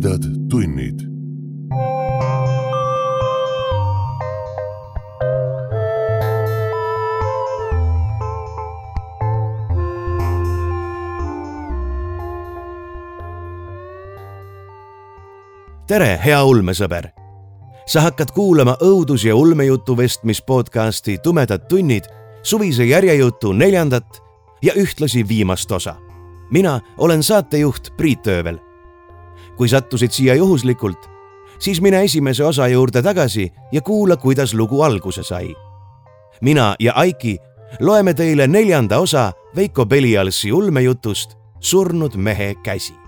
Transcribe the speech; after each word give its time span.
tumedad 0.00 0.22
tunnid. 0.50 1.00
tere, 15.86 16.20
hea 16.24 16.44
ulmesõber. 16.44 17.08
sa 17.86 18.00
hakkad 18.00 18.30
kuulama 18.34 18.76
õudus- 18.82 19.24
ja 19.24 19.36
ulmejutu 19.36 19.96
vestmis 19.96 20.42
podcasti 20.42 21.18
Tumedad 21.18 21.68
tunnid, 21.68 22.04
suvise 22.42 22.84
järjejutu 22.84 23.52
neljandat 23.52 24.22
ja 24.62 24.72
ühtlasi 24.72 25.28
viimast 25.28 25.72
osa. 25.72 25.94
mina 26.50 26.80
olen 26.98 27.22
saatejuht 27.22 27.96
Priit 27.96 28.26
Öövel. 28.26 28.65
Kui 29.56 29.68
sattusid 29.68 30.10
siia 30.12 30.34
juhuslikult, 30.34 31.08
siis 31.58 31.80
mine 31.80 32.04
esimese 32.04 32.44
osa 32.44 32.68
juurde 32.68 33.02
tagasi 33.02 33.52
ja 33.72 33.80
kuula, 33.80 34.16
kuidas 34.16 34.54
lugu 34.54 34.82
alguse 34.82 35.22
sai. 35.22 35.54
mina 36.40 36.74
ja 36.80 36.92
Aiki 36.92 37.38
loeme 37.80 38.14
teile 38.14 38.46
neljanda 38.46 38.98
osa 38.98 39.32
Veiko 39.56 39.86
Belialsi 39.86 40.52
ulmejutust 40.52 41.36
Surnud 41.60 42.16
mehe 42.16 42.54
käsi 42.54 43.05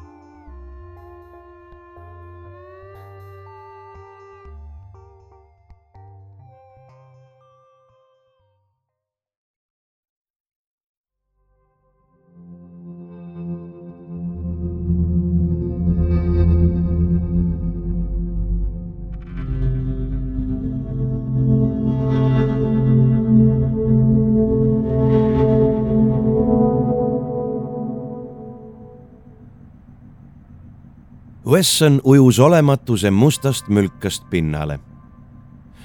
Wesson 31.48 32.00
ujus 32.04 32.38
olematuse 32.38 33.10
mustast 33.10 33.68
mülkast 33.68 34.22
pinnale. 34.30 34.80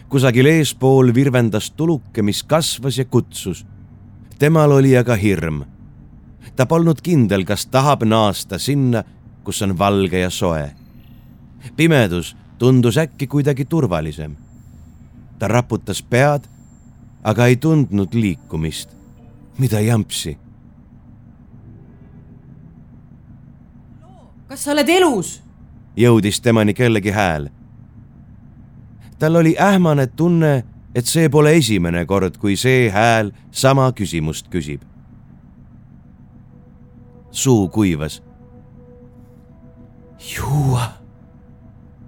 kusagil 0.10 0.46
eespool 0.46 1.14
virvendas 1.14 1.72
tuluke, 1.72 2.22
mis 2.22 2.44
kasvas 2.44 2.98
ja 2.98 3.06
kutsus. 3.06 3.66
temal 4.40 4.72
oli 4.72 4.98
aga 4.98 5.16
hirm. 5.16 5.64
ta 6.56 6.66
polnud 6.66 7.02
kindel, 7.02 7.46
kas 7.46 7.66
tahab 7.66 8.04
naasta 8.04 8.60
sinna, 8.60 9.04
kus 9.44 9.62
on 9.62 9.78
valge 9.80 10.20
ja 10.20 10.30
soe. 10.30 10.72
pimedus 11.76 12.36
tundus 12.58 12.98
äkki 12.98 13.28
kuidagi 13.28 13.66
turvalisem. 13.66 14.36
ta 15.40 15.48
raputas 15.48 16.02
pead, 16.02 16.42
aga 17.24 17.46
ei 17.46 17.56
tundnud 17.56 18.14
liikumist. 18.14 18.90
mida 19.58 19.80
jampsi? 19.80 20.38
kas 24.48 24.64
sa 24.64 24.72
oled 24.72 24.90
elus? 24.90 25.44
Jõudis 25.98 26.42
temani 26.42 26.74
kellegi 26.74 27.12
hääl. 27.12 27.50
tal 29.20 29.36
oli 29.36 29.56
ähmane 29.60 30.08
tunne, 30.08 30.64
et 30.96 31.06
see 31.06 31.30
pole 31.30 31.56
esimene 31.58 32.06
kord, 32.06 32.38
kui 32.38 32.56
see 32.58 32.90
hääl 32.90 33.32
sama 33.52 33.92
küsimust 33.92 34.50
küsib. 34.50 34.82
suu 37.32 37.70
kuivas. 37.70 38.24
juua, 40.38 40.90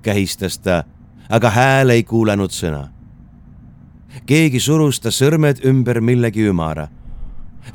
kähistas 0.02 0.60
ta, 0.60 0.84
aga 1.30 1.50
hääl 1.50 1.90
ei 1.90 2.04
kuulanud 2.04 2.52
sõna. 2.52 2.90
keegi 4.26 4.60
surus 4.60 5.00
ta 5.00 5.10
sõrmed 5.10 5.66
ümber 5.66 6.02
millegi 6.02 6.42
ümara. 6.42 6.88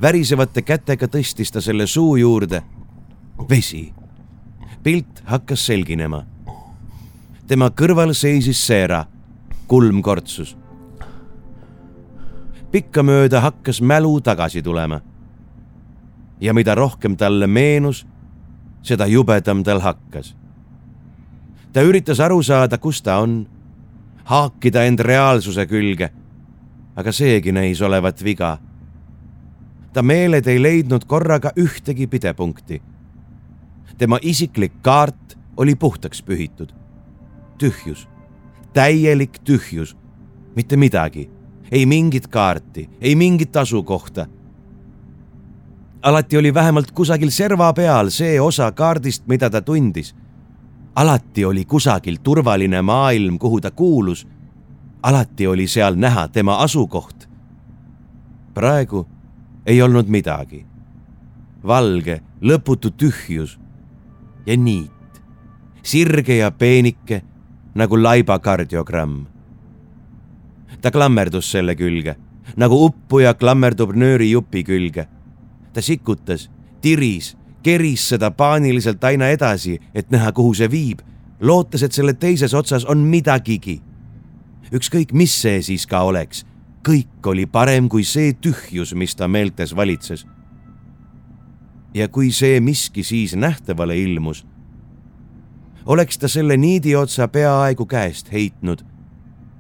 värisevate 0.03 0.63
kätega 0.63 1.07
tõstis 1.07 1.53
ta 1.53 1.61
selle 1.61 1.87
suu 1.87 2.17
juurde. 2.17 2.63
vesi 3.49 4.00
pilt 4.83 5.23
hakkas 5.25 5.67
selginema. 5.67 6.25
tema 7.47 7.71
kõrval 7.71 8.15
seisis 8.15 8.67
Seera, 8.67 9.05
kulm 9.67 10.03
kortsus. 10.03 10.57
pikkamööda 12.73 13.41
hakkas 13.41 13.81
mälu 13.81 14.21
tagasi 14.21 14.63
tulema. 14.63 15.01
ja 16.41 16.55
mida 16.55 16.75
rohkem 16.75 17.17
talle 17.17 17.47
meenus, 17.47 18.07
seda 18.83 19.07
jubedam 19.07 19.65
tal 19.65 19.81
hakkas. 19.81 20.37
ta 21.73 21.83
üritas 21.83 22.21
aru 22.21 22.43
saada, 22.43 22.79
kus 22.79 23.03
ta 23.03 23.19
on, 23.19 23.47
haakida 24.25 24.85
end 24.85 25.01
reaalsuse 25.01 25.67
külge. 25.67 26.11
aga 26.97 27.13
seegi 27.13 27.53
näis 27.53 27.83
olevat 27.83 28.25
viga. 28.25 28.59
ta 29.93 30.03
meeled 30.03 30.47
ei 30.47 30.63
leidnud 30.63 31.05
korraga 31.05 31.53
ühtegi 31.57 32.07
pidepunkti 32.07 32.90
tema 34.01 34.19
isiklik 34.23 34.73
kaart 34.83 35.39
oli 35.57 35.75
puhtaks 35.75 36.23
pühitud. 36.23 36.73
tühjus, 37.59 38.09
täielik 38.73 39.39
tühjus, 39.45 39.97
mitte 40.57 40.77
midagi, 40.77 41.31
ei 41.71 41.87
mingit 41.87 42.27
kaarti, 42.27 42.89
ei 43.01 43.15
mingit 43.17 43.57
asukohta. 43.57 44.27
alati 46.03 46.37
oli 46.37 46.55
vähemalt 46.55 46.91
kusagil 46.91 47.31
serva 47.31 47.73
peal 47.73 48.11
see 48.11 48.41
osa 48.41 48.73
kaardist, 48.73 49.27
mida 49.27 49.51
ta 49.51 49.61
tundis. 49.61 50.15
alati 50.95 51.45
oli 51.45 51.65
kusagil 51.65 52.17
turvaline 52.23 52.83
maailm, 52.83 53.39
kuhu 53.39 53.61
ta 53.61 53.71
kuulus. 53.71 54.27
alati 55.03 55.47
oli 55.47 55.67
seal 55.67 55.95
näha 55.95 56.29
tema 56.29 56.57
asukoht. 56.57 57.29
praegu 58.55 59.07
ei 59.67 59.83
olnud 59.83 60.09
midagi 60.09 60.67
valge, 61.67 62.23
lõputu 62.41 62.91
tühjus 62.97 63.60
ja 64.47 64.57
niit, 64.57 65.23
sirge 65.83 66.37
ja 66.37 66.51
peenike 66.51 67.23
nagu 67.75 68.03
laiba 68.03 68.39
kardiogramm. 68.39 69.27
ta 70.81 70.91
klammerdus 70.91 71.51
selle 71.51 71.75
külge, 71.77 72.17
nagu 72.57 72.85
uppuja 72.85 73.35
klammerdub 73.35 73.93
nöörijupi 73.95 74.65
külge. 74.65 75.07
ta 75.73 75.83
sikutas, 75.83 76.51
tiris, 76.81 77.37
keris 77.63 78.09
seda 78.09 78.31
paaniliselt 78.31 79.05
aina 79.05 79.29
edasi, 79.29 79.79
et 79.95 80.11
näha, 80.11 80.33
kuhu 80.33 80.55
see 80.55 80.71
viib, 80.71 81.01
lootes, 81.41 81.83
et 81.83 81.93
selle 81.93 82.15
teises 82.15 82.55
otsas 82.55 82.85
on 82.85 82.99
midagigi. 82.99 83.81
ükskõik, 84.73 85.13
mis 85.13 85.43
see 85.43 85.63
siis 85.63 85.87
ka 85.87 86.03
oleks, 86.03 86.45
kõik 86.89 87.27
oli 87.27 87.47
parem 87.47 87.89
kui 87.89 88.05
see 88.05 88.33
tühjus, 88.33 88.95
mis 88.95 89.15
ta 89.15 89.29
meeltes 89.29 89.77
valitses 89.77 90.27
ja 91.95 92.09
kui 92.09 92.33
see 92.33 92.61
miski 92.61 93.03
siis 93.05 93.37
nähtavale 93.37 93.99
ilmus, 93.99 94.47
oleks 95.87 96.19
ta 96.19 96.29
selle 96.29 96.57
niidiotsa 96.57 97.29
peaaegu 97.29 97.87
käest 97.87 98.33
heitnud. 98.33 98.85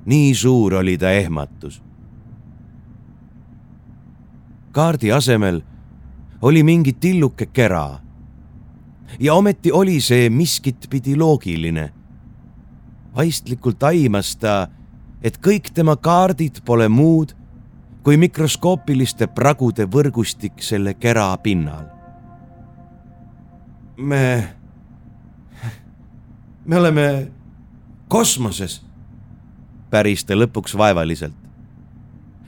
nii 0.04 0.34
suur 0.34 0.74
oli 0.74 0.98
ta 0.98 1.10
ehmatus. 1.10 1.82
kaardi 4.72 5.12
asemel 5.12 5.62
oli 6.42 6.62
mingi 6.62 6.92
tilluke 6.92 7.46
kera. 7.46 7.98
ja 9.20 9.34
ometi 9.34 9.72
oli 9.72 10.00
see 10.00 10.30
miskit 10.30 10.86
pidi 10.90 11.16
loogiline. 11.16 11.92
vaistlikult 13.16 13.82
aimas 13.82 14.36
ta, 14.36 14.68
et 15.22 15.38
kõik 15.38 15.72
tema 15.74 15.96
kaardid 15.96 16.62
pole 16.64 16.88
muud 16.88 17.34
kui 18.02 18.16
mikroskoopiliste 18.16 19.26
pragude 19.26 19.84
võrgustik 19.84 20.62
selle 20.62 20.94
kera 20.94 21.36
pinnal 21.36 21.99
me, 24.00 24.48
me 26.64 26.76
oleme 26.76 27.32
kosmoses, 28.08 28.80
päris 29.90 30.24
ta 30.24 30.36
lõpuks 30.38 30.76
vaevaliselt. 30.78 31.36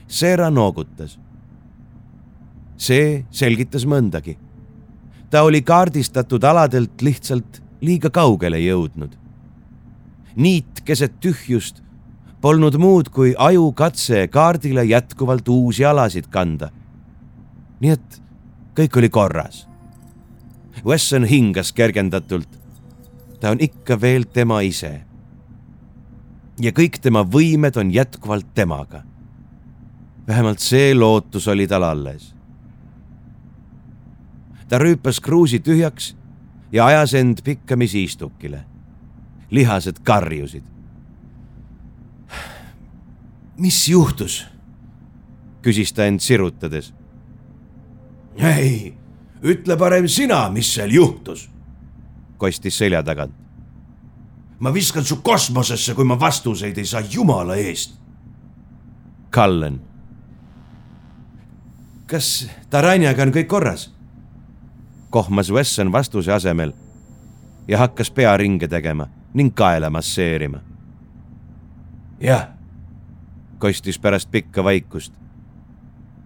Seera 0.07 0.49
noogutas. 0.49 1.19
see 2.77 3.25
selgitas 3.31 3.85
mõndagi. 3.85 4.37
ta 5.29 5.43
oli 5.43 5.61
kaardistatud 5.61 6.43
aladelt 6.43 7.01
lihtsalt 7.01 7.61
liiga 7.81 8.09
kaugele 8.09 8.59
jõudnud. 8.59 9.17
niit 10.35 10.81
keset 10.85 11.19
tühjust 11.19 11.83
polnud 12.41 12.75
muud 12.75 13.09
kui 13.09 13.35
aju 13.37 13.71
katse 13.71 14.27
kaardile 14.27 14.83
jätkuvalt 14.83 15.47
uusi 15.47 15.85
alasid 15.85 16.27
kanda. 16.29 16.71
nii 17.79 17.91
et 17.91 18.21
kõik 18.75 18.97
oli 18.97 19.09
korras 19.09 19.72
Wesson 20.85 21.23
hingas 21.23 21.71
kergendatult. 21.73 22.59
ta 23.39 23.51
on 23.51 23.57
ikka 23.59 24.01
veel 24.01 24.23
tema 24.33 24.61
ise. 24.61 25.01
ja 26.59 26.71
kõik 26.71 26.99
tema 27.01 27.23
võimed 27.23 27.77
on 27.77 27.91
jätkuvalt 27.93 28.53
temaga. 28.53 29.03
vähemalt 30.27 30.59
see 30.59 30.95
lootus 30.95 31.47
oli 31.47 31.67
tal 31.67 31.83
alles. 31.83 32.33
ta 34.67 34.79
rüüpas 34.79 35.19
kruusi 35.21 35.59
tühjaks 35.59 36.15
ja 36.71 36.85
ajas 36.85 37.13
end 37.13 37.43
pikkamisi 37.43 38.03
istukile. 38.03 38.65
lihased 39.51 39.99
karjusid. 40.03 40.63
mis 43.57 43.89
juhtus? 43.89 44.47
küsis 45.61 45.93
ta 45.93 46.05
end 46.05 46.19
sirutades. 46.19 46.93
ei, 48.35 48.93
ütle 49.43 49.77
parem 49.77 50.07
sina, 50.07 50.49
mis 50.49 50.73
seal 50.75 50.91
juhtus, 50.91 51.49
kostis 52.37 52.77
selja 52.77 53.03
tagant. 53.03 53.33
ma 54.59 54.73
viskan 54.73 55.03
su 55.03 55.15
kosmosesse, 55.15 55.93
kui 55.93 56.05
ma 56.05 56.19
vastuseid 56.19 56.77
ei 56.77 56.85
saa 56.85 57.01
jumala 57.01 57.55
eest. 57.55 57.97
Cullen. 59.33 59.81
kas 62.07 62.47
Taranjaga 62.69 63.23
on 63.23 63.33
kõik 63.33 63.47
korras? 63.47 63.89
kohmas 65.09 65.51
Wesson 65.51 65.91
vastuse 65.91 66.31
asemel 66.33 66.73
ja 67.67 67.77
hakkas 67.77 68.11
pea 68.11 68.37
ringe 68.37 68.67
tegema 68.67 69.07
ning 69.33 69.53
kaela 69.55 69.89
masseerima. 69.89 70.59
jah, 72.19 72.47
kostis 73.59 73.99
pärast 73.99 74.31
pikka 74.31 74.63
vaikust. 74.63 75.13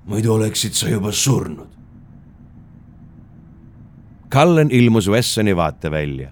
muidu 0.05 0.33
oleksid 0.33 0.73
sa 0.73 0.89
juba 0.89 1.11
surnud. 1.11 1.76
Cullen 4.31 4.71
ilmus 4.71 5.07
Wessoni 5.07 5.55
vaatevälja. 5.55 6.29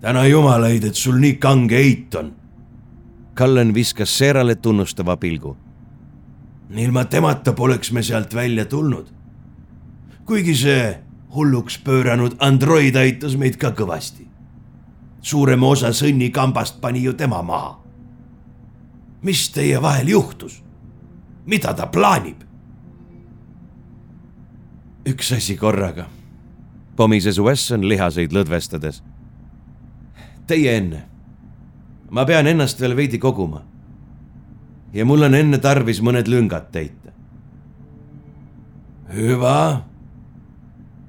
täna 0.00 0.26
jumalaid, 0.26 0.84
et 0.84 0.94
sul 0.94 1.18
nii 1.18 1.34
kange 1.34 1.76
eit 1.76 2.14
on. 2.14 2.34
Cullen 3.36 3.74
viskas 3.74 4.18
Seerale 4.18 4.54
tunnustava 4.54 5.16
pilgu. 5.16 5.56
ilma 6.70 7.04
temata 7.04 7.52
poleks 7.52 7.92
me 7.92 8.02
sealt 8.02 8.34
välja 8.34 8.64
tulnud. 8.64 9.06
kuigi 10.24 10.54
see 10.54 10.98
hulluks 11.34 11.78
pööranud 11.78 12.36
android 12.38 12.96
aitas 12.96 13.36
meid 13.36 13.56
ka 13.56 13.70
kõvasti. 13.70 14.26
suurema 15.20 15.66
osa 15.66 15.88
sõnnikambast 15.88 16.80
pani 16.80 17.02
ju 17.02 17.12
tema 17.12 17.42
maha. 17.42 17.78
mis 19.22 19.50
teie 19.50 19.82
vahel 19.82 20.08
juhtus? 20.08 20.62
mida 21.46 21.74
ta 21.74 21.86
plaanib? 21.86 22.51
Üks 25.06 25.32
asi 25.32 25.56
korraga, 25.56 26.06
pomises 26.96 27.38
Wesson 27.38 27.88
lihaseid 27.88 28.32
lõdvestades. 28.32 29.02
Teie 30.46 30.76
enne. 30.76 31.04
ma 32.10 32.26
pean 32.28 32.46
ennast 32.46 32.80
veel 32.80 32.96
veidi 32.96 33.18
koguma. 33.18 33.62
ja 34.92 35.04
mul 35.04 35.22
on 35.22 35.34
enne 35.34 35.58
tarvis 35.58 36.00
mõned 36.00 36.28
lüngad 36.28 36.70
täita. 36.72 37.10
hüva 39.14 39.82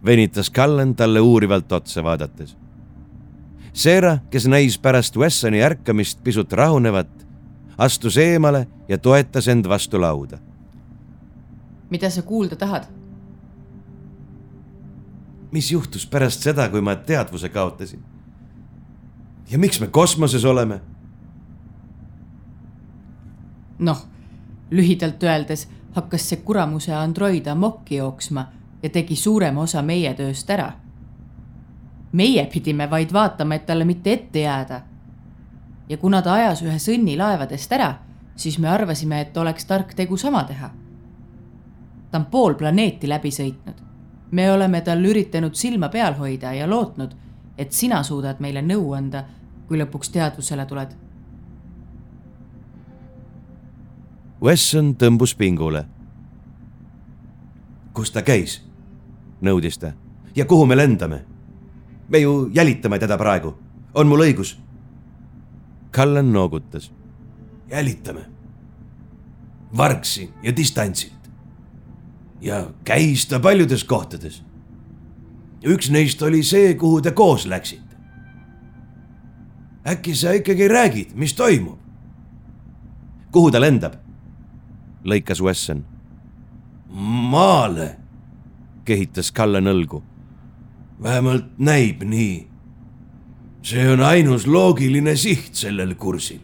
venitas 0.06 0.52
Cullen 0.52 0.96
talle 0.96 1.22
uurivalt 1.22 1.72
otsa 1.72 2.04
vaadates. 2.04 2.58
Seera, 3.74 4.18
kes 4.30 4.48
näis 4.48 4.78
pärast 4.78 5.18
Wessoni 5.18 5.64
ärkamist 5.64 6.24
pisut 6.24 6.54
rahunevat, 6.54 7.10
astus 7.78 8.18
eemale 8.18 8.68
ja 8.88 8.98
toetas 8.98 9.48
end 9.48 9.66
vastu 9.70 10.02
lauda. 10.02 10.38
mida 11.90 12.10
sa 12.10 12.22
kuulda 12.22 12.56
tahad? 12.56 13.03
Mis 15.54 15.72
juhtus 15.72 16.08
pärast 16.10 16.42
seda, 16.42 16.66
kui 16.70 16.82
ma 16.82 16.96
teadvuse 16.96 17.50
kaotasin? 17.50 18.02
ja 19.52 19.60
miks 19.60 19.80
me 19.82 19.88
kosmoses 19.88 20.46
oleme? 20.46 20.82
noh, 23.80 24.06
lühidalt 24.72 25.24
öeldes 25.24 25.68
hakkas 25.94 26.30
see 26.30 26.42
kuramuse 26.46 26.94
android 26.96 27.48
amokki 27.48 27.96
jooksma 27.96 28.48
ja 28.84 28.90
tegi 28.90 29.16
suurema 29.16 29.62
osa 29.62 29.82
meie 29.82 30.14
tööst 30.14 30.50
ära. 30.50 30.72
meie 32.12 32.46
pidime 32.46 32.90
vaid 32.90 33.14
vaatama, 33.14 33.56
et 33.56 33.66
talle 33.66 33.86
mitte 33.86 34.14
ette 34.14 34.40
jääda. 34.40 34.82
ja 35.90 35.98
kuna 35.98 36.22
ta 36.22 36.34
ajas 36.34 36.62
ühe 36.62 36.80
sõnni 36.80 37.18
laevadest 37.18 37.72
ära, 37.72 37.94
siis 38.36 38.60
me 38.60 38.70
arvasime, 38.70 39.22
et 39.22 39.38
oleks 39.38 39.66
tark 39.66 39.94
tegu 39.94 40.18
sama 40.18 40.44
teha. 40.44 40.70
ta 42.12 42.18
on 42.18 42.26
pool 42.26 42.54
planeeti 42.54 43.10
läbi 43.10 43.30
sõitnud. 43.32 43.83
Me 44.34 44.52
oleme 44.52 44.82
tal 44.82 45.06
üritanud 45.06 45.54
silma 45.54 45.92
peal 45.94 46.16
hoida 46.18 46.54
ja 46.58 46.66
lootnud, 46.70 47.12
et 47.58 47.72
sina 47.72 48.02
suudad 48.04 48.40
meile 48.42 48.64
nõu 48.66 48.96
anda, 48.98 49.24
kui 49.68 49.78
lõpuks 49.78 50.10
teadvusele 50.14 50.66
tuled. 50.66 50.96
Wesson 54.44 54.96
tõmbus 55.00 55.36
pingule. 55.38 55.86
kus 57.94 58.12
ta 58.12 58.22
käis? 58.22 58.62
nõudis 59.42 59.78
ta. 59.78 59.94
ja 60.36 60.46
kuhu 60.46 60.66
me 60.66 60.76
lendame? 60.76 61.24
me 62.10 62.20
ju 62.20 62.50
jälitame 62.54 63.00
teda 63.00 63.18
praegu, 63.18 63.54
on 63.94 64.08
mul 64.08 64.26
õigus? 64.26 64.58
Cullen 65.96 66.34
noogutas. 66.34 66.92
jälitame. 67.70 68.26
vargsi 69.78 70.30
ja 70.44 70.56
distantsilt. 70.56 71.23
Ja 72.44 72.68
käis 72.84 73.26
ta 73.26 73.40
paljudes 73.40 73.84
kohtades. 73.84 74.44
üks 75.64 75.90
neist 75.92 76.22
oli 76.22 76.44
see, 76.44 76.74
kuhu 76.76 77.02
te 77.02 77.12
koos 77.12 77.46
läksite. 77.46 77.96
äkki 79.88 80.16
sa 80.16 80.32
ikkagi 80.32 80.68
räägid, 80.68 81.16
mis 81.16 81.34
toimub? 81.34 81.80
kuhu 83.32 83.52
ta 83.52 83.62
lendab? 83.62 83.94
lõikas 85.04 85.42
Wesson. 85.42 85.86
maale 87.32 87.96
kehitas 88.86 89.32
Kalle 89.32 89.62
nõlgu. 89.62 90.04
vähemalt 91.02 91.46
näib 91.58 92.04
nii. 92.04 92.48
see 93.62 93.90
on 93.90 94.04
ainus 94.04 94.48
loogiline 94.48 95.16
siht 95.16 95.56
sellel 95.56 95.96
kursil. 95.96 96.40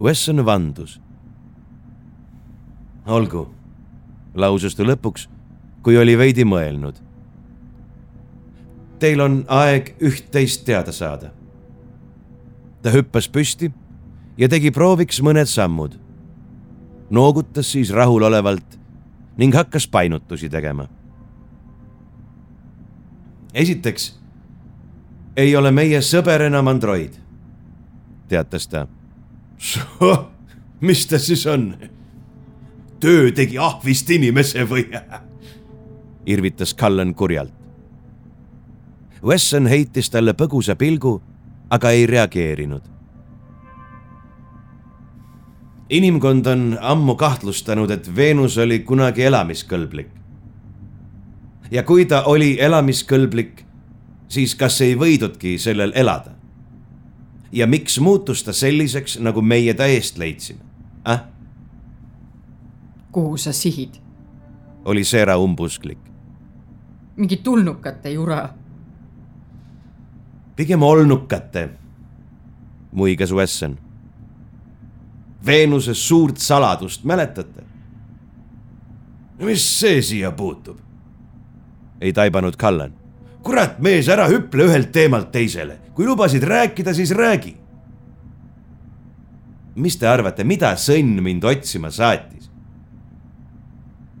Wesson 0.00 0.44
vandus. 0.44 1.00
olgu, 3.06 3.54
lausus 4.34 4.74
ta 4.74 4.84
lõpuks, 4.86 5.28
kui 5.82 5.96
oli 5.98 6.16
veidi 6.18 6.44
mõelnud. 6.44 6.98
Teil 8.98 9.20
on 9.20 9.42
aeg 9.48 9.94
üht-teist 10.00 10.64
teada 10.64 10.92
saada. 10.92 11.30
ta 12.82 12.90
hüppas 12.92 13.28
püsti 13.32 13.70
ja 14.36 14.48
tegi 14.48 14.70
prooviks 14.70 15.20
mõned 15.22 15.48
sammud. 15.48 15.98
noogutas 17.10 17.72
siis 17.72 17.90
rahulolevalt 17.90 18.78
ning 19.36 19.54
hakkas 19.54 19.86
painutusi 19.86 20.48
tegema. 20.48 20.88
esiteks 23.54 24.24
ei 25.36 25.56
ole 25.56 25.70
meie 25.70 25.98
sõber 26.00 26.46
enam 26.46 26.68
android, 26.68 27.14
teatas 28.28 28.66
ta. 28.66 28.86
mis 30.80 31.06
ta 31.06 31.18
siis 31.18 31.46
on? 31.46 31.74
Töö 33.04 33.28
tegi 33.36 33.60
ahvist 33.60 34.10
inimese 34.10 34.64
või? 34.68 34.86
irvitas 36.32 36.72
Cullen 36.76 37.12
kurjalt. 37.14 37.52
Wesson 39.24 39.68
heitis 39.68 40.10
talle 40.12 40.32
põgusa 40.36 40.76
pilgu, 40.76 41.18
aga 41.72 41.92
ei 41.96 42.06
reageerinud 42.08 42.94
inimkond 45.90 46.46
on 46.46 46.78
ammu 46.80 47.14
kahtlustanud, 47.14 47.90
et 47.90 48.16
Veenus 48.16 48.58
oli 48.58 48.78
kunagi 48.78 49.22
elamiskõlblik. 49.22 50.08
ja 51.70 51.82
kui 51.82 52.04
ta 52.06 52.22
oli 52.22 52.56
elamiskõlblik, 52.60 53.64
siis 54.28 54.54
kas 54.54 54.80
ei 54.80 54.94
võidudki 54.98 55.58
sellel 55.58 55.92
elada? 55.94 56.30
ja 57.52 57.66
miks 57.66 58.00
muutus 58.00 58.42
ta 58.42 58.52
selliseks, 58.52 59.18
nagu 59.18 59.42
meie 59.42 59.74
ta 59.74 59.86
eest 59.86 60.18
leidsime 60.18 60.60
äh?? 61.08 61.33
Kuhu 63.14 63.36
sa 63.38 63.52
sihid? 63.52 64.00
oli 64.84 65.04
Seera 65.04 65.38
umbusklik. 65.38 65.98
mingi 67.16 67.36
tulnukate 67.36 68.10
jura. 68.10 68.48
pigem 70.56 70.82
olnukate, 70.82 71.68
muigas 72.92 73.32
Wesson 73.32 73.78
Veenuse 75.46 75.94
suurt 75.94 76.36
saladust, 76.36 77.04
mäletate? 77.04 77.62
mis 79.38 79.80
see 79.80 80.02
siia 80.02 80.32
puutub? 80.32 80.78
ei 82.00 82.12
taibanud 82.12 82.56
Cullen. 82.56 82.92
kurat, 83.42 83.78
mees, 83.78 84.08
ära 84.08 84.26
hüple 84.28 84.64
ühelt 84.64 84.92
teemalt 84.92 85.30
teisele, 85.32 85.78
kui 85.94 86.06
lubasid 86.06 86.42
rääkida, 86.42 86.94
siis 86.94 87.10
räägi. 87.10 87.56
mis 89.76 89.96
te 89.96 90.08
arvate, 90.08 90.44
mida 90.44 90.74
sõnn 90.74 91.20
mind 91.22 91.44
otsima 91.44 91.90
saatis? 91.90 92.33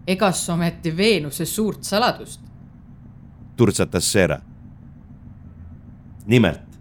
Egas 0.06 0.48
ometi 0.50 0.96
Veenuse 0.96 1.46
suurt 1.46 1.82
saladust? 1.82 2.40
turtsatas 3.56 4.12
Seera. 4.12 4.40
nimelt, 6.26 6.78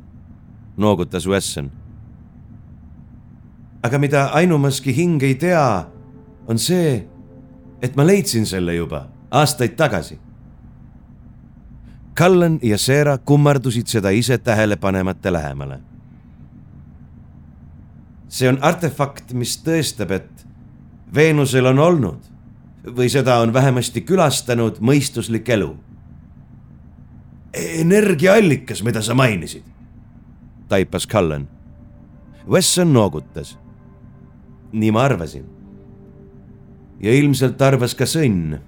noogutas 0.78 1.28
Wesson 1.28 1.72
aga 3.84 4.00
mida 4.00 4.28
ainumaski 4.40 4.96
hing 4.96 5.24
ei 5.24 5.36
tea, 5.36 5.86
on 6.48 6.60
see, 6.60 7.02
et 7.84 7.98
ma 8.00 8.06
leidsin 8.08 8.48
selle 8.48 8.76
juba 8.78 9.06
aastaid 9.34 9.76
tagasi. 9.80 10.20
Cullen 12.18 12.60
ja 12.62 12.78
Sarah 12.78 13.18
kummardusid 13.26 13.90
seda 13.90 14.12
ise 14.14 14.38
tähele 14.38 14.76
panemata 14.76 15.34
lähemale. 15.34 15.80
see 18.34 18.50
on 18.50 18.58
artefakt, 18.62 19.34
mis 19.34 19.60
tõestab, 19.62 20.12
et 20.12 20.46
Veenusel 21.16 21.66
on 21.70 21.80
olnud 21.80 22.33
või 22.84 23.10
seda 23.10 23.40
on 23.40 23.54
vähemasti 23.54 24.02
külastanud 24.02 24.80
mõistuslik 24.80 25.50
elu. 25.50 25.76
energiaallikas, 27.54 28.84
mida 28.84 29.02
sa 29.02 29.14
mainisid, 29.14 29.64
taipas 30.68 31.08
Cullen. 31.08 31.48
Wesson 32.50 32.94
noogutas. 32.94 33.58
nii 34.72 34.92
ma 34.92 35.04
arvasin. 35.04 35.46
ja 37.00 37.14
ilmselt 37.14 37.62
arvas 37.62 37.96
ka 37.96 38.04
sõnn. 38.04 38.60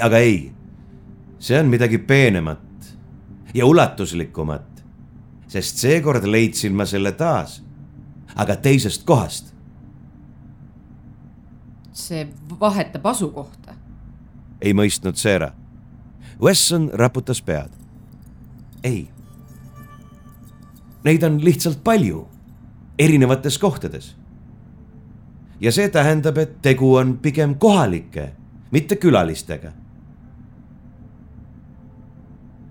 aga 0.00 0.18
ei, 0.18 0.52
see 1.38 1.60
on 1.60 1.66
midagi 1.66 1.98
peenemat 1.98 2.60
ja 3.54 3.66
ulatuslikumat, 3.66 4.84
sest 5.46 5.76
seekord 5.76 6.24
leidsin 6.24 6.74
ma 6.74 6.86
selle 6.86 7.12
taas, 7.12 7.62
aga 8.36 8.56
teisest 8.56 9.04
kohast 9.04 9.53
see 11.94 12.26
vahetab 12.60 13.06
asukohta. 13.06 13.74
ei 14.60 14.72
mõistnud 14.72 15.16
Seera. 15.16 15.52
Wesson 16.42 16.90
raputas 16.92 17.42
pead. 17.42 17.70
ei. 18.82 19.08
Neid 21.04 21.22
on 21.22 21.44
lihtsalt 21.44 21.84
palju, 21.84 22.28
erinevates 22.98 23.58
kohtades. 23.58 24.16
ja 25.60 25.72
see 25.72 25.88
tähendab, 25.88 26.38
et 26.38 26.62
tegu 26.62 26.94
on 26.94 27.18
pigem 27.18 27.54
kohalike, 27.54 28.32
mitte 28.70 28.96
külalistega. 28.96 29.72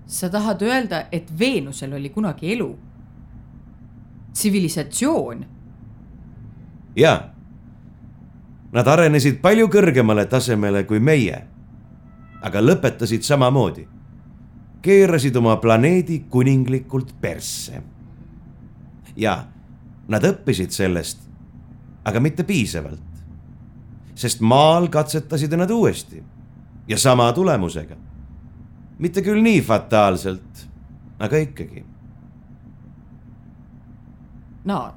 sa 0.06 0.28
tahad 0.28 0.62
öelda, 0.62 1.06
et 1.12 1.38
Veenusel 1.38 1.92
oli 1.92 2.10
kunagi 2.10 2.52
elu? 2.52 2.78
tsivilisatsioon? 4.32 5.46
jaa 6.96 7.33
Nad 8.74 8.88
arenesid 8.90 9.38
palju 9.42 9.68
kõrgemale 9.70 10.24
tasemele 10.26 10.82
kui 10.88 10.98
meie, 10.98 11.36
aga 12.42 12.62
lõpetasid 12.62 13.22
samamoodi. 13.22 13.88
keerasid 14.84 15.36
oma 15.36 15.56
planeedi 15.56 16.24
kuninglikult 16.30 17.14
persse. 17.20 17.82
ja 19.16 19.44
nad 20.08 20.22
õppisid 20.22 20.70
sellest, 20.70 21.18
aga 22.04 22.20
mitte 22.20 22.42
piisavalt. 22.42 23.00
sest 24.14 24.40
maal 24.40 24.88
katsetasid 24.88 25.54
nad 25.56 25.70
uuesti 25.70 26.22
ja 26.88 26.98
sama 26.98 27.32
tulemusega. 27.32 27.96
mitte 28.98 29.22
küll 29.22 29.42
nii 29.42 29.60
fataalselt, 29.60 30.68
aga 31.18 31.36
ikkagi. 31.36 31.84
Nad. 34.64 34.94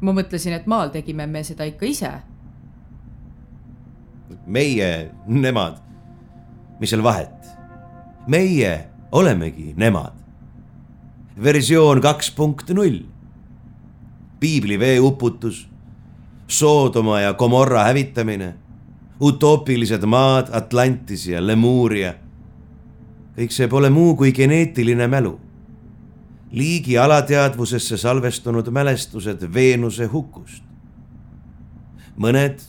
ma 0.00 0.12
mõtlesin, 0.12 0.52
et 0.52 0.66
maal 0.66 0.88
tegime 0.88 1.26
me 1.26 1.42
seda 1.42 1.64
ikka 1.64 1.86
ise 1.86 2.22
meie, 4.46 5.10
nemad. 5.26 5.78
mis 6.80 6.90
seal 6.90 7.02
vahet? 7.02 7.46
meie 8.26 8.88
olemegi 9.12 9.74
nemad. 9.76 10.12
versioon 11.42 12.00
kaks 12.00 12.30
punkt 12.30 12.70
null. 12.70 13.02
piibli 14.40 14.78
veeuputus, 14.78 15.68
Soodoma 16.46 17.20
ja 17.20 17.32
Gomorra 17.32 17.84
hävitamine, 17.84 18.54
utoopilised 19.20 20.04
maad 20.04 20.48
Atlantis 20.52 21.26
ja 21.26 21.46
Lemuuria. 21.46 22.14
kõik 23.36 23.50
see 23.50 23.68
pole 23.68 23.90
muu 23.90 24.16
kui 24.16 24.32
geneetiline 24.32 25.08
mälu. 25.08 25.40
liigi 26.50 26.98
alateadvusesse 26.98 27.96
salvestunud 27.96 28.68
mälestused 28.70 29.54
Veenuse 29.54 30.06
hukust. 30.06 30.62
mõned 32.16 32.60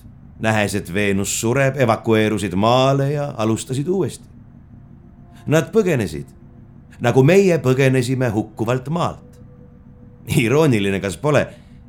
nähes, 0.44 0.76
et 0.76 0.94
Veenus 0.94 1.34
sureb, 1.40 1.78
evakueerusid 1.80 2.56
maale 2.60 3.12
ja 3.12 3.34
alustasid 3.38 3.88
uuesti. 3.88 4.28
Nad 5.48 5.72
põgenesid, 5.72 6.28
nagu 7.04 7.24
meie 7.24 7.58
põgenesime 7.64 8.30
hukkuvalt 8.32 8.90
maalt. 8.90 9.40
irooniline, 10.38 11.00
kas 11.04 11.18
pole, 11.18 11.48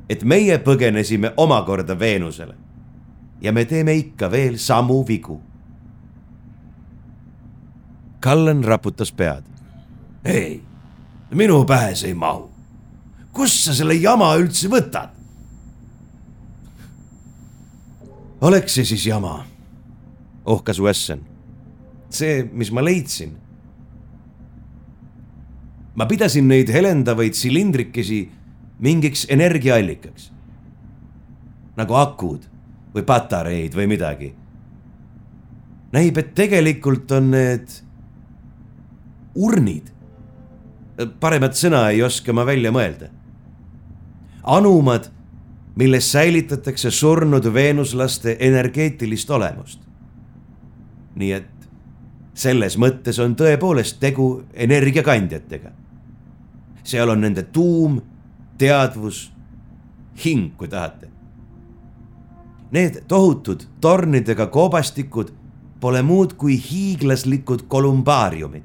et 0.09 0.23
meie 0.23 0.57
põgenesime 0.59 1.31
omakorda 1.37 1.99
Veenusele 1.99 2.55
ja 3.41 3.51
me 3.51 3.65
teeme 3.65 3.93
ikka 3.95 4.31
veel 4.31 4.57
samu 4.57 5.03
vigu. 5.07 5.41
Kallen 8.19 8.63
raputas 8.63 9.11
pead. 9.11 9.43
ei, 10.25 10.61
minu 11.31 11.65
pähe 11.65 11.95
see 11.95 12.09
ei 12.09 12.13
mahu. 12.13 12.49
kust 13.31 13.63
sa 13.65 13.73
selle 13.73 13.93
jama 13.93 14.33
üldse 14.35 14.67
võtad? 14.71 15.14
Oleks 18.45 18.77
see 18.77 18.85
siis 18.85 19.05
jama? 19.07 19.45
ohkas 20.45 20.79
Wesson. 20.81 21.21
see, 22.09 22.43
mis 22.53 22.71
ma 22.71 22.83
leidsin. 22.85 23.33
ma 25.95 26.05
pidasin 26.05 26.47
neid 26.47 26.69
helendavaid 26.69 27.33
silindrikesi 27.33 28.29
mingiks 28.79 29.25
energiaallikaks. 29.29 30.31
nagu 31.77 31.97
akud 31.97 32.45
või 32.93 33.03
patareid 33.03 33.73
või 33.75 33.87
midagi. 33.89 34.33
näib, 35.95 36.17
et 36.17 36.35
tegelikult 36.35 37.11
on 37.11 37.31
need 37.31 37.81
urnid. 39.35 39.89
paremat 41.19 41.57
sõna 41.57 41.89
ei 41.91 42.03
oska 42.03 42.33
ma 42.33 42.45
välja 42.45 42.71
mõelda. 42.71 43.09
anumad 44.43 45.14
milles 45.75 46.11
säilitatakse 46.11 46.91
surnud 46.91 47.53
veenuslaste 47.53 48.37
energeetilist 48.39 49.29
olemust. 49.29 49.79
nii 51.15 51.31
et 51.31 51.47
selles 52.33 52.75
mõttes 52.77 53.19
on 53.23 53.35
tõepoolest 53.35 53.99
tegu 53.99 54.43
energiakandjatega. 54.53 55.71
seal 56.83 57.09
on 57.09 57.21
nende 57.21 57.43
tuum, 57.43 58.01
teadvus, 58.57 59.31
hing, 60.25 60.55
kui 60.57 60.67
tahate. 60.67 61.09
Need 62.71 63.03
tohutud 63.07 63.63
tornidega 63.81 64.47
koobastikud 64.47 65.31
pole 65.79 66.01
muud 66.01 66.33
kui 66.33 66.57
hiiglaslikud 66.71 67.67
kolumbaariumid. 67.67 68.63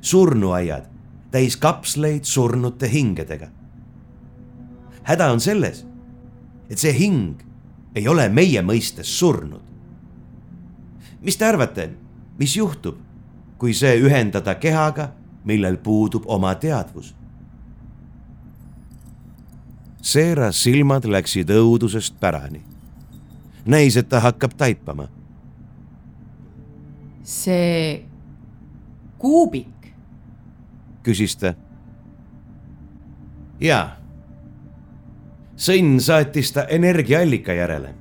surnuaiad 0.00 0.84
täis 1.30 1.56
kapsleid 1.56 2.24
surnute 2.24 2.88
hingedega 2.92 3.48
häda 5.06 5.30
on 5.32 5.40
selles, 5.40 5.84
et 6.70 6.78
see 6.78 6.92
hing 6.98 7.42
ei 7.96 8.08
ole 8.08 8.26
meie 8.28 8.62
mõistes 8.62 9.10
surnud. 9.18 9.62
mis 11.22 11.36
te 11.36 11.46
arvate, 11.46 11.90
mis 12.38 12.56
juhtub, 12.56 12.98
kui 13.58 13.74
see 13.74 13.96
ühendada 14.02 14.54
kehaga, 14.60 15.10
millel 15.44 15.78
puudub 15.82 16.26
oma 16.26 16.54
teadvus? 16.54 17.14
Seera 20.02 20.52
silmad 20.52 21.06
läksid 21.06 21.50
õudusest 21.50 22.18
pärani. 22.20 22.62
näis, 23.64 23.96
et 23.96 24.08
ta 24.08 24.20
hakkab 24.20 24.54
taipama. 24.56 25.08
see 27.22 28.04
kuubik? 29.18 29.92
küsis 31.02 31.36
ta. 31.38 31.54
jaa 33.60 34.05
sõnn 35.56 36.00
saatis 36.00 36.52
ta 36.52 36.66
energiaallika 36.68 37.52
järele. 37.52 37.94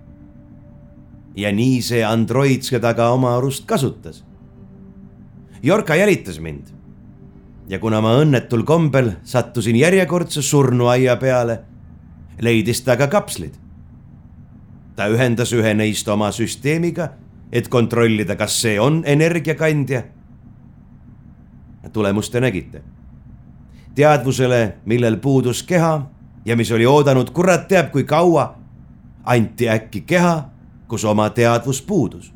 ja 1.35 1.51
nii 1.51 1.81
see 1.83 2.03
android 2.03 2.63
seda 2.63 2.93
ka 2.95 3.09
oma 3.11 3.33
arust 3.37 3.65
kasutas. 3.67 4.23
Jorka 5.63 5.95
jälitas 5.95 6.39
mind. 6.39 6.67
ja 7.67 7.79
kuna 7.79 8.01
ma 8.01 8.15
õnnetul 8.19 8.63
kombel 8.63 9.11
sattusin 9.23 9.75
järjekordse 9.75 10.41
surnuaia 10.41 11.15
peale, 11.15 11.59
leidis 12.41 12.81
ta 12.81 12.97
ka 12.97 13.07
kapslid. 13.07 13.53
ta 14.95 15.07
ühendas 15.07 15.53
ühe 15.53 15.73
neist 15.73 16.07
oma 16.07 16.31
süsteemiga, 16.31 17.09
et 17.51 17.67
kontrollida, 17.67 18.35
kas 18.35 18.61
see 18.61 18.79
on 18.79 19.03
energiakandja. 19.05 20.03
tulemust 21.93 22.31
te 22.31 22.39
nägite. 22.39 22.81
teadvusele, 23.95 24.75
millel 24.85 25.17
puudus 25.17 25.63
keha 25.63 26.14
ja 26.45 26.55
mis 26.55 26.71
oli 26.71 26.85
oodanud 26.85 27.29
kurat 27.29 27.67
teab 27.67 27.91
kui 27.91 28.03
kaua, 28.03 28.55
anti 29.23 29.69
äkki 29.69 30.01
keha, 30.01 30.49
kus 30.87 31.05
oma 31.05 31.29
teadvus 31.29 31.81
puudus. 31.81 32.33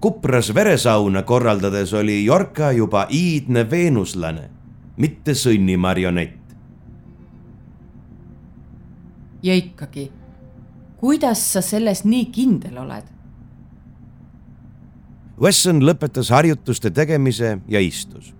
Kupras 0.00 0.54
veresauna 0.54 1.22
korraldades 1.22 1.94
oli 1.94 2.24
Jorka 2.24 2.72
juba 2.72 3.06
iidne 3.10 3.70
veenuslane, 3.70 4.50
mitte 4.96 5.34
sõnnimarionett. 5.34 6.44
ja 9.44 9.54
ikkagi, 9.54 10.12
kuidas 10.96 11.52
sa 11.52 11.60
selles 11.60 12.04
nii 12.08 12.24
kindel 12.32 12.78
oled? 12.80 13.10
Wesson 15.40 15.82
lõpetas 15.84 16.30
harjutuste 16.32 16.90
tegemise 16.94 17.58
ja 17.68 17.80
istus. 17.82 18.32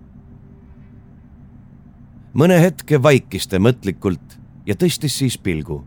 Mõne 2.35 2.59
hetke 2.59 2.99
vaikis 3.01 3.47
ta 3.47 3.59
mõtlikult 3.59 4.37
ja 4.65 4.75
tõstis 4.75 5.17
siis 5.17 5.37
pilgu. 5.37 5.83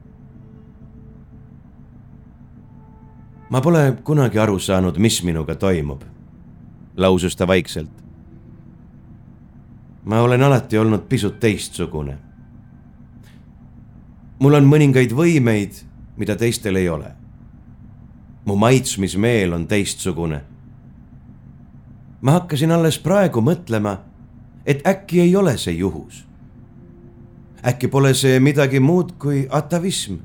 ma 3.51 3.61
pole 3.65 3.97
kunagi 4.05 4.39
aru 4.39 4.59
saanud, 4.59 4.99
mis 4.99 5.23
minuga 5.25 5.55
toimub, 5.55 6.03
lausus 6.97 7.37
ta 7.37 7.47
vaikselt. 7.47 8.03
ma 10.05 10.21
olen 10.21 10.43
alati 10.43 10.79
olnud 10.79 11.09
pisut 11.09 11.41
teistsugune. 11.41 12.19
mul 14.39 14.55
on 14.55 14.65
mõningaid 14.65 15.13
võimeid, 15.13 15.85
mida 16.17 16.37
teistel 16.37 16.77
ei 16.77 16.89
ole. 16.89 17.13
mu 18.45 18.57
maitsmismeel 18.57 19.53
on 19.53 19.67
teistsugune 19.67 20.45
ma 22.21 22.33
hakkasin 22.33 22.73
alles 22.73 22.99
praegu 22.99 23.43
mõtlema, 23.45 23.99
et 24.67 24.87
äkki 24.87 25.21
ei 25.21 25.37
ole 25.37 25.57
see 25.59 25.79
juhus. 25.79 26.28
Äkki 27.67 27.89
pole 27.89 28.15
see 28.15 28.41
midagi 28.41 28.81
muud 28.81 29.17
kui 29.19 29.47
atavism. 29.51 30.17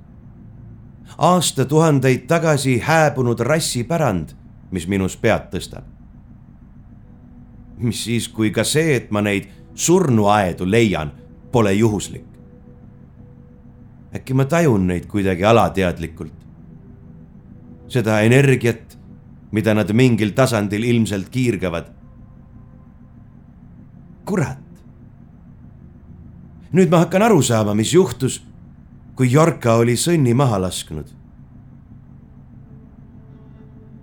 aastatuhandeid 1.17 2.25
tagasi 2.27 2.79
hääbunud 2.79 3.39
rassipärand, 3.39 4.29
mis 4.71 4.87
minus 4.87 5.17
pead 5.17 5.49
tõstab. 5.51 5.83
mis 7.77 8.03
siis, 8.03 8.27
kui 8.27 8.51
ka 8.51 8.63
see, 8.63 8.95
et 8.95 9.11
ma 9.11 9.21
neid 9.21 9.47
surnuaedu 9.73 10.65
leian, 10.71 11.11
pole 11.51 11.73
juhuslik. 11.73 12.25
äkki 14.15 14.33
ma 14.33 14.45
tajun 14.45 14.87
neid 14.87 15.05
kuidagi 15.05 15.45
alateadlikult. 15.45 16.33
seda 17.87 18.21
energiat 18.21 18.93
mida 19.53 19.73
nad 19.77 19.91
mingil 19.93 20.33
tasandil 20.33 20.83
ilmselt 20.83 21.29
kiirgavad. 21.29 21.91
kurat. 24.25 24.72
Nüüd 26.73 26.89
ma 26.91 27.03
hakkan 27.03 27.21
aru 27.21 27.41
saama, 27.41 27.73
mis 27.73 27.93
juhtus, 27.93 28.41
kui 29.15 29.31
Jorka 29.31 29.75
oli 29.81 29.95
sõnni 29.97 30.33
maha 30.33 30.61
lasknud. 30.61 31.07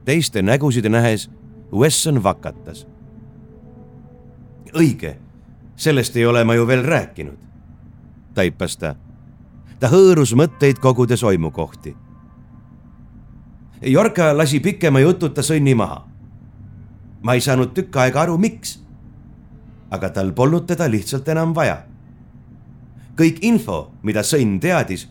teiste 0.04 0.42
nägusid 0.42 0.88
nähes 0.88 1.30
Wesson 1.72 2.22
vakatas. 2.22 2.86
õige, 4.74 5.16
sellest 5.76 6.16
ei 6.16 6.26
ole 6.26 6.44
ma 6.44 6.54
ju 6.54 6.66
veel 6.66 6.82
rääkinud, 6.82 7.38
taipas 8.34 8.76
ta. 8.76 8.94
ta 9.80 9.88
hõõrus 9.88 10.34
mõtteid 10.34 10.78
kogudes 10.78 11.22
oimukohti 11.22 11.96
Jorka 13.82 14.36
lasi 14.36 14.60
pikema 14.60 15.00
jututa 15.00 15.42
sõnni 15.42 15.74
maha. 15.74 16.04
ma 17.22 17.34
ei 17.34 17.40
saanud 17.40 17.72
tükk 17.74 17.96
aega 17.96 18.22
aru, 18.22 18.38
miks. 18.38 18.78
aga 19.90 20.10
tal 20.10 20.32
polnud 20.32 20.66
teda 20.66 20.90
lihtsalt 20.90 21.28
enam 21.28 21.54
vaja. 21.54 21.89
Kõik 23.20 23.42
info, 23.44 23.90
mida 24.02 24.22
sõnn 24.24 24.60
teadis, 24.60 25.08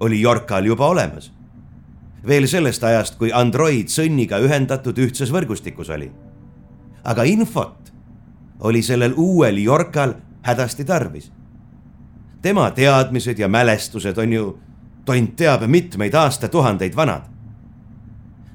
oli 0.00 0.20
Jorkal 0.20 0.64
juba 0.64 0.86
olemas. 0.86 1.32
veel 2.26 2.46
sellest 2.46 2.84
ajast, 2.84 3.14
kui 3.18 3.32
Android 3.32 3.88
sõnniga 3.88 4.38
ühendatud 4.38 4.98
ühtses 4.98 5.32
võrgustikus 5.32 5.90
oli. 5.90 6.10
aga 7.04 7.22
infot 7.22 7.92
oli 8.60 8.82
sellel 8.82 9.14
uuel 9.16 9.58
Jorkal 9.58 10.14
hädasti 10.42 10.84
tarvis. 10.84 11.32
tema 12.42 12.70
teadmised 12.70 13.38
ja 13.38 13.48
mälestused 13.48 14.18
on 14.18 14.32
ju, 14.32 14.58
tont 15.04 15.36
teab, 15.36 15.62
mitmeid 15.66 16.14
aastatuhandeid 16.14 16.96
vanad 16.96 17.38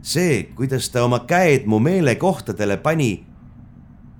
see, 0.03 0.43
kuidas 0.55 0.89
ta 0.91 1.03
oma 1.03 1.23
käed 1.27 1.65
mu 1.65 1.79
meelekohtadele 1.79 2.77
pani 2.77 3.23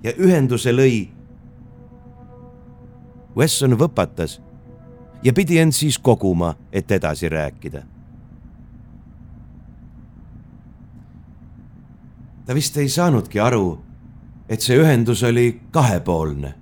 ja 0.02 0.12
ühenduse 0.16 0.72
lõi. 0.72 1.08
Wesson 3.36 3.76
võpatas 3.78 4.38
ja 5.24 5.32
pidi 5.32 5.58
end 5.58 5.72
siis 5.72 5.98
koguma, 5.98 6.54
et 6.72 6.90
edasi 6.90 7.28
rääkida. 7.28 7.82
ta 12.46 12.54
vist 12.54 12.76
ei 12.76 12.88
saanudki 12.88 13.40
aru, 13.40 13.78
et 14.48 14.60
see 14.60 14.76
ühendus 14.76 15.22
oli 15.22 15.60
kahepoolne. 15.70 16.54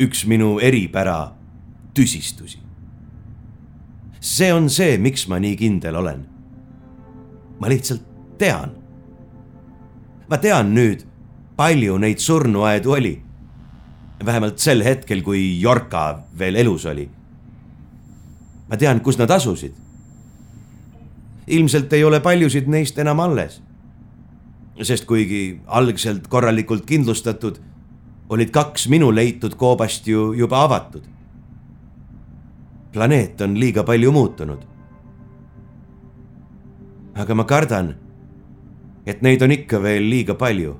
üks 0.00 0.26
minu 0.26 0.58
eripära 0.58 1.32
tüsistusi. 1.94 2.58
see 4.20 4.52
on 4.52 4.70
see, 4.70 4.98
miks 4.98 5.28
ma 5.28 5.38
nii 5.38 5.56
kindel 5.56 5.96
olen 5.96 6.32
ma 7.62 7.68
lihtsalt 7.68 8.02
tean. 8.38 8.70
ma 10.28 10.38
tean 10.38 10.72
nüüd, 10.74 11.04
palju 11.56 11.98
neid 12.02 12.18
surnuaedu 12.18 12.92
oli. 12.96 13.12
Vähemalt 14.26 14.58
sel 14.58 14.84
hetkel, 14.84 15.22
kui 15.22 15.60
Jorka 15.60 16.22
veel 16.38 16.56
elus 16.56 16.86
oli. 16.86 17.08
ma 18.68 18.76
tean, 18.76 19.00
kus 19.00 19.18
nad 19.18 19.30
asusid. 19.30 19.72
ilmselt 21.46 21.92
ei 21.92 22.04
ole 22.04 22.20
paljusid 22.20 22.66
neist 22.66 22.98
enam 22.98 23.20
alles. 23.20 23.60
sest 24.82 25.04
kuigi 25.04 25.60
algselt 25.66 26.28
korralikult 26.28 26.86
kindlustatud, 26.86 27.60
olid 28.28 28.50
kaks 28.50 28.88
minu 28.88 29.14
leitud 29.14 29.54
koobast 29.54 30.06
ju 30.06 30.32
juba 30.32 30.64
avatud. 30.64 31.02
planeet 32.92 33.40
on 33.40 33.60
liiga 33.60 33.82
palju 33.82 34.12
muutunud 34.12 34.72
aga 37.14 37.34
ma 37.34 37.44
kardan, 37.44 37.92
et 39.06 39.22
neid 39.22 39.42
on 39.42 39.52
ikka 39.52 39.80
veel 39.82 40.08
liiga 40.08 40.34
palju. 40.34 40.78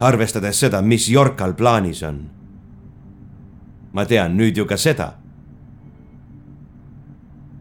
arvestades 0.00 0.56
seda, 0.56 0.80
mis 0.80 1.10
Yorkal 1.12 1.52
plaanis 1.52 2.02
on. 2.02 2.22
Ma 3.92 4.04
tean 4.06 4.36
nüüd 4.36 4.56
ju 4.56 4.66
ka 4.66 4.76
seda. 4.76 5.14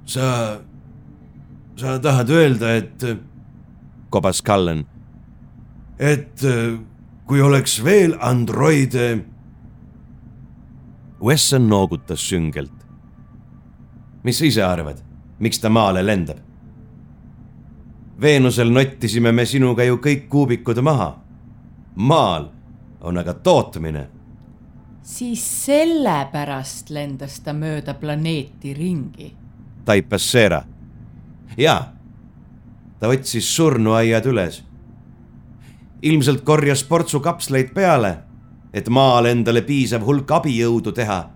sa, 0.09 0.57
sa 1.77 1.99
tahad 2.01 2.29
öelda, 2.29 2.75
et, 2.75 3.03
kobas 4.09 4.41
Cullen, 4.41 4.85
et 5.99 6.41
kui 7.29 7.41
oleks 7.41 7.77
veel 7.85 8.15
androide. 8.25 9.25
Wesson 11.21 11.67
noogutas 11.69 12.23
süngelt. 12.29 12.73
mis 14.23 14.37
sa 14.37 14.45
ise 14.45 14.63
arvad, 14.63 14.97
miks 15.39 15.59
ta 15.59 15.69
maale 15.69 16.01
lendab? 16.03 16.37
Veenusel 18.21 18.71
nottisime 18.71 19.31
me 19.31 19.45
sinuga 19.45 19.83
ju 19.83 19.97
kõik 19.97 20.27
kuubikud 20.29 20.81
maha. 20.81 21.15
maal 21.95 22.49
on 23.01 23.17
aga 23.17 23.33
tootmine. 23.33 24.07
Siis 25.03 25.65
sellepärast 25.65 26.89
lendas 26.89 27.39
ta 27.39 27.53
mööda 27.53 27.93
planeeti 27.93 28.73
ringi. 28.73 29.33
taipas 29.85 30.31
Seera. 30.31 30.63
jaa, 31.57 31.93
ta 32.99 33.07
võtsis 33.07 33.55
surnuaiad 33.55 34.25
üles. 34.25 34.63
ilmselt 36.01 36.41
korjas 36.41 36.83
portsu 36.83 37.19
kapsleid 37.19 37.73
peale, 37.73 38.17
et 38.73 38.89
maal 38.89 39.25
endale 39.25 39.61
piisav 39.61 40.05
hulk 40.05 40.31
abijõudu 40.31 40.91
teha. 40.91 41.29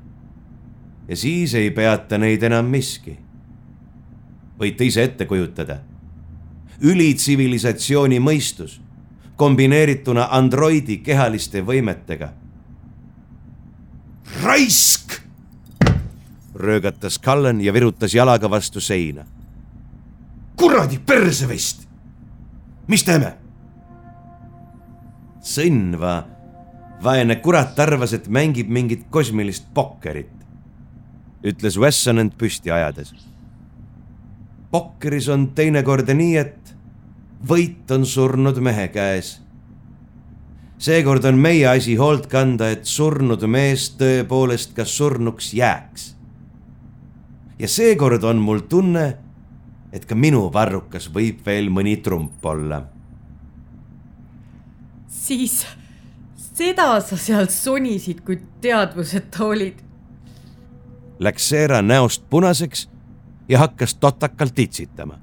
ja 1.08 1.16
siis 1.16 1.54
ei 1.54 1.72
peata 1.72 2.18
neid 2.18 2.44
enam 2.44 2.66
miski. 2.66 3.18
võite 4.60 4.86
ise 4.86 5.04
ette 5.04 5.26
kujutada 5.26 5.80
ülitsivilisatsiooni 6.84 8.20
mõistus 8.20 8.80
kombineerituna 9.36 10.28
androidi 10.32 10.98
kehaliste 10.98 11.62
võimetega. 11.66 12.34
Raisk! 14.44 15.22
röögatas 16.56 17.20
Cullen 17.20 17.62
ja 17.62 17.74
virutas 17.74 18.14
jalaga 18.14 18.50
vastu 18.50 18.80
seina. 18.80 19.26
kuradi 20.56 21.00
persevest! 21.00 21.88
mis 22.88 23.04
teeme? 23.04 23.34
sõnva, 25.44 26.24
vaene 27.04 27.36
kurat 27.44 27.80
arvas, 27.80 28.14
et 28.16 28.28
mängib 28.32 28.70
mingit 28.72 29.08
kosmilist 29.12 29.66
pokkerit, 29.76 30.32
ütles 31.44 31.78
Wesson 31.80 32.20
end 32.20 32.38
püsti 32.40 32.72
ajades. 32.72 33.14
pokkeris 34.72 35.28
on 35.30 35.50
teinekord 35.56 36.10
nii, 36.10 36.38
et 36.38 36.76
võit 37.48 37.92
on 37.92 38.06
surnud 38.06 38.58
mehe 38.64 38.88
käes. 38.88 39.43
Seekord 40.84 41.24
on 41.26 41.38
meie 41.40 41.68
asi 41.68 41.96
hoolt 41.96 42.26
kanda, 42.32 42.68
et 42.74 42.88
surnud 42.90 43.46
mees 43.48 43.88
tõepoolest 44.00 44.74
ka 44.76 44.86
surnuks 44.86 45.54
jääks. 45.56 46.16
ja 47.60 47.68
seekord 47.68 48.24
on 48.24 48.42
mul 48.44 48.66
tunne, 48.70 49.06
et 49.94 50.06
ka 50.06 50.16
minu 50.16 50.50
varrukas 50.54 51.08
võib 51.14 51.46
veel 51.46 51.70
mõni 51.70 51.96
trump 52.04 52.46
olla. 52.46 52.84
siis 55.08 55.66
seda 56.36 57.00
sa 57.02 57.18
seal 57.18 57.48
sonisid, 57.48 58.22
kui 58.26 58.42
teadvuseta 58.62 59.46
olid? 59.46 59.80
Läks 61.20 61.50
Seera 61.50 61.82
näost 61.82 62.26
punaseks 62.30 62.90
ja 63.48 63.60
hakkas 63.60 63.96
totakalt 63.96 64.60
itsitama 64.60 65.20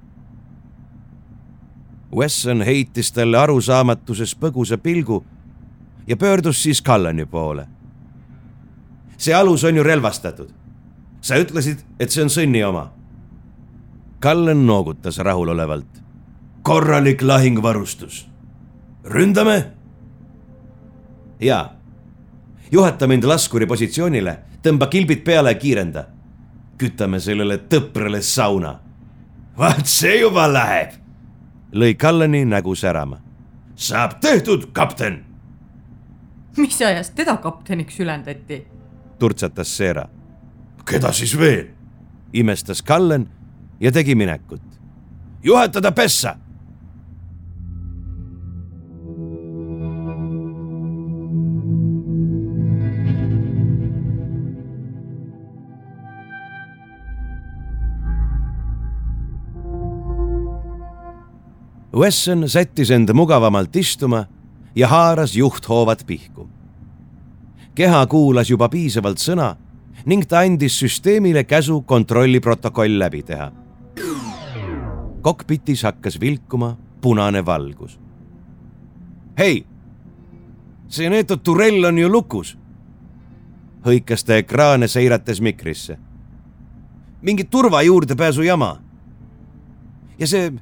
Wesson 2.17 2.63
heitis 2.63 3.13
talle 3.13 3.39
arusaamatuses 3.39 4.33
põgusa 4.35 4.79
pilgu 4.79 5.21
ja 6.07 6.17
pöördus 6.17 6.63
siis 6.63 6.83
Callani 6.83 7.27
poole. 7.27 7.67
see 9.17 9.35
alus 9.35 9.65
on 9.65 9.77
ju 9.77 9.83
relvastatud. 9.83 10.51
sa 11.21 11.35
ütlesid, 11.35 11.79
et 12.01 12.11
see 12.11 12.23
on 12.23 12.31
Sõnni 12.31 12.65
oma. 12.65 12.93
Cullen 14.23 14.67
noogutas 14.67 15.19
rahulolevalt. 15.19 16.03
korralik 16.63 17.23
lahingvarustus. 17.23 18.29
ründame? 19.05 19.65
jaa. 21.41 21.73
juhata 22.73 23.07
mind 23.07 23.25
laskuri 23.25 23.67
positsioonile, 23.67 24.39
tõmba 24.63 24.87
kilbid 24.87 25.25
peale 25.25 25.51
ja 25.51 25.59
kiirenda. 25.59 26.05
kütame 26.79 27.21
sellele 27.21 27.57
tõprale 27.57 28.23
sauna. 28.23 28.79
vaat 29.59 29.87
see 29.87 30.21
juba 30.21 30.53
läheb. 30.53 30.91
lõi 31.73 31.95
Callani 31.95 32.45
nägu 32.45 32.75
särama. 32.75 33.21
saab 33.77 34.21
tehtud, 34.21 34.73
kapten 34.73 35.30
mis 36.57 36.83
ajast 36.83 37.15
teda 37.15 37.37
kapteniks 37.37 38.01
ülendati? 38.01 38.67
turtsatas 39.19 39.77
Seera. 39.77 40.09
keda 40.85 41.13
siis 41.13 41.39
veel? 41.39 41.67
imestas 42.33 42.83
Kallen 42.83 43.29
ja 43.81 43.93
tegi 43.93 44.15
minekut. 44.15 44.63
juhatada 45.43 45.93
pessa. 45.93 46.37
Wesson 61.95 62.49
sättis 62.49 62.91
enda 62.91 63.15
mugavamalt 63.15 63.77
istuma 63.77 64.25
ja 64.75 64.89
haaras 64.89 65.37
juhthoovad 65.37 65.99
pihku. 66.07 66.49
keha 67.75 68.07
kuulas 68.07 68.51
juba 68.51 68.69
piisavalt 68.69 69.19
sõna 69.19 69.57
ning 70.07 70.25
ta 70.29 70.39
andis 70.39 70.79
süsteemile 70.79 71.45
käsu 71.45 71.83
kontrolliprotokoll 71.83 72.99
läbi 72.99 73.23
teha. 73.23 73.53
kokpitis 75.23 75.83
hakkas 75.83 76.21
vilkuma 76.21 76.77
punane 77.01 77.47
valgus. 77.47 78.01
hei, 79.39 79.67
see 80.89 81.11
Neeto 81.11 81.37
Turell 81.37 81.85
on 81.85 81.99
ju 81.99 82.13
lukus, 82.13 82.59
hõikas 83.87 84.25
ta 84.25 84.37
ekraane 84.37 84.89
seirates 84.89 85.41
mikrisse. 85.41 85.99
mingit 87.23 87.51
turva 87.51 87.83
juurdepääsu 87.83 88.43
jama. 88.43 88.77
ja 90.19 90.27
see 90.27 90.53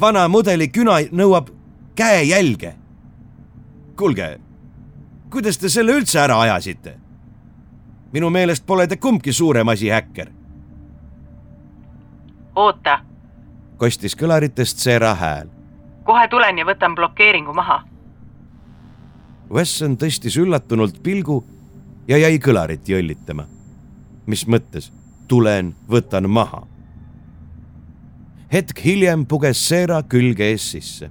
vana 0.00 0.28
mudeli 0.28 0.68
küna 0.68 1.00
nõuab 1.12 1.50
käejälge 1.94 2.77
kuulge, 3.98 4.40
kuidas 5.30 5.58
te 5.58 5.68
selle 5.68 5.92
üldse 5.98 6.20
ära 6.22 6.38
ajasite? 6.40 6.94
minu 8.12 8.30
meelest 8.30 8.64
pole 8.66 8.86
te 8.88 8.96
kumbki 8.96 9.32
suurem 9.32 9.68
asi 9.68 9.90
häkker. 9.90 10.30
oota. 12.56 13.00
kostis 13.76 14.14
kõlaritest 14.16 14.78
Seera 14.78 15.14
hääl. 15.14 15.48
kohe 16.04 16.28
tulen 16.28 16.58
ja 16.58 16.64
võtan 16.64 16.94
blokeeringu 16.94 17.54
maha. 17.54 17.82
Wesson 19.50 19.96
tõstis 19.96 20.36
üllatunult 20.38 21.02
pilgu 21.02 21.44
ja 22.08 22.18
jäi 22.18 22.38
kõlarit 22.38 22.88
jõllitama. 22.88 23.46
mis 24.26 24.46
mõttes? 24.46 24.92
tulen, 25.28 25.74
võtan 25.90 26.30
maha. 26.30 26.62
hetk 28.52 28.84
hiljem 28.84 29.26
puges 29.26 29.68
Seera 29.68 30.02
külge 30.02 30.52
ees 30.52 30.70
sisse. 30.70 31.10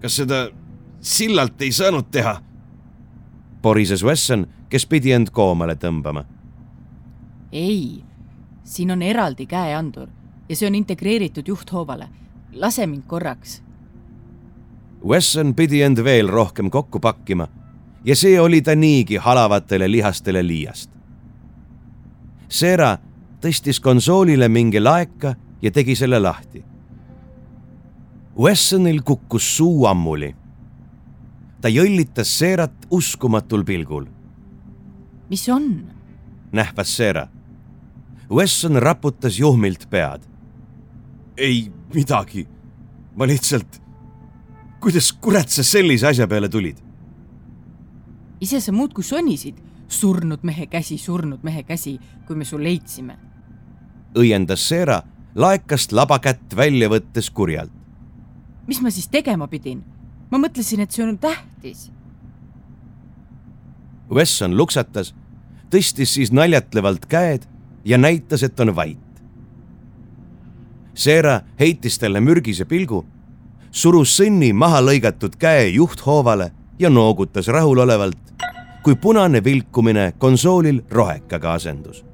kas 0.00 0.16
seda 0.16 0.48
sillalt 1.00 1.62
ei 1.62 1.72
saanud 1.72 2.04
teha. 2.10 2.40
porises 3.62 4.04
Wesson, 4.04 4.46
kes 4.68 4.86
pidi 4.86 5.12
end 5.12 5.30
koomale 5.32 5.74
tõmbama. 5.74 6.24
ei, 7.52 8.04
siin 8.64 8.90
on 8.90 9.02
eraldi 9.02 9.46
käeandur 9.46 10.08
ja 10.48 10.56
see 10.56 10.66
on 10.66 10.74
integreeritud 10.74 11.48
juhthoovale. 11.48 12.08
lase 12.52 12.86
mind 12.86 13.02
korraks. 13.06 13.62
Wesson 15.06 15.54
pidi 15.54 15.82
end 15.82 16.04
veel 16.04 16.28
rohkem 16.28 16.70
kokku 16.70 17.00
pakkima 17.00 17.48
ja 18.04 18.16
see 18.16 18.40
oli 18.40 18.62
ta 18.62 18.74
niigi 18.74 19.16
halavatele 19.16 19.90
lihastele 19.90 20.46
liiast. 20.46 20.90
Seera 22.48 22.98
tõstis 23.40 23.80
konsoolile 23.80 24.48
mingi 24.48 24.80
laeka 24.80 25.34
ja 25.62 25.70
tegi 25.70 25.94
selle 25.94 26.18
lahti. 26.18 26.64
Wessonil 28.38 29.02
kukkus 29.02 29.56
suu 29.56 29.86
ammuli 29.86 30.34
ta 31.60 31.68
jõllitas 31.68 32.38
Seerat 32.38 32.86
uskumatul 32.90 33.64
pilgul. 33.64 34.06
mis 35.30 35.48
on? 35.48 35.84
nähvas 36.52 36.96
Seera. 36.96 37.28
Wesson 38.30 38.76
raputas 38.82 39.38
juhmilt 39.38 39.90
pead. 39.90 40.22
ei 41.36 41.70
midagi, 41.94 42.46
ma 43.16 43.26
lihtsalt, 43.26 43.80
kuidas 44.80 45.12
kurat 45.12 45.48
sa 45.48 45.62
sellise 45.62 46.06
asja 46.06 46.26
peale 46.28 46.48
tulid? 46.48 46.76
ise 48.40 48.60
sa 48.60 48.72
muudkui 48.72 49.04
sonisid, 49.04 49.56
surnud 49.88 50.42
mehe 50.42 50.66
käsi, 50.66 50.98
surnud 50.98 51.42
mehe 51.42 51.62
käsi, 51.62 51.98
kui 52.26 52.36
me 52.36 52.44
su 52.44 52.58
leidsime. 52.58 53.18
õiendas 54.14 54.68
Seera 54.68 55.02
laekast 55.34 55.92
labakätt 55.92 56.56
välja 56.56 56.88
võttes 56.88 57.30
kurjalt. 57.30 57.72
mis 58.66 58.80
ma 58.80 58.90
siis 58.90 59.08
tegema 59.08 59.48
pidin? 59.48 59.84
Ma 60.30 60.38
mõtlesin, 60.38 60.82
et 60.84 60.92
see 60.92 61.04
on 61.04 61.18
tähtis. 61.18 61.88
Wesson 64.10 64.56
luksatas, 64.56 65.12
tõstis 65.72 66.14
siis 66.16 66.32
naljatlevalt 66.32 67.06
käed 67.08 67.44
ja 67.84 67.98
näitas, 67.98 68.42
et 68.42 68.60
on 68.60 68.74
vait. 68.76 68.98
Seera 70.94 71.40
heitis 71.60 71.98
talle 72.00 72.20
mürgise 72.24 72.64
pilgu, 72.64 73.04
surus 73.70 74.16
sõnni 74.18 74.50
maha 74.52 74.80
lõigatud 74.82 75.36
käe 75.38 75.68
juhthoovale 75.76 76.50
ja 76.78 76.90
noogutas 76.90 77.48
rahulolevalt, 77.52 78.34
kui 78.82 78.96
punane 78.96 79.44
vilkumine 79.44 80.12
konsoolil 80.18 80.82
rohekaga 80.90 81.52
asendus 81.52 82.07